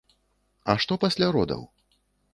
[0.73, 1.61] А што пасля родаў?